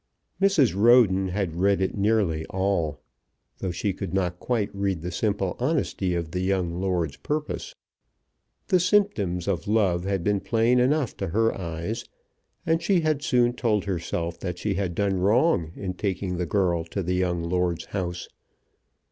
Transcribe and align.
Mrs. 0.41 0.73
Roden 0.75 1.27
had 1.27 1.57
read 1.59 1.79
it 1.79 1.95
nearly 1.95 2.43
all, 2.47 3.01
though 3.59 3.69
she 3.69 3.93
could 3.93 4.15
not 4.15 4.39
quite 4.39 4.73
read 4.73 5.03
the 5.03 5.11
simple 5.11 5.55
honesty 5.59 6.15
of 6.15 6.31
the 6.31 6.39
young 6.39 6.71
lord's 6.81 7.17
purpose. 7.17 7.75
The 8.69 8.79
symptoms 8.79 9.47
of 9.47 9.67
love 9.67 10.05
had 10.05 10.23
been 10.23 10.39
plain 10.39 10.79
enough 10.79 11.15
to 11.17 11.27
her 11.27 11.55
eyes, 11.55 12.03
and 12.65 12.81
she 12.81 13.01
had 13.01 13.21
soon 13.21 13.53
told 13.53 13.85
herself 13.85 14.39
that 14.39 14.57
she 14.57 14.73
had 14.73 14.95
done 14.95 15.19
wrong 15.19 15.71
in 15.75 15.93
taking 15.93 16.37
the 16.37 16.47
girl 16.47 16.83
to 16.85 17.03
the 17.03 17.13
young 17.13 17.43
lord's 17.43 17.85
house. 17.85 18.27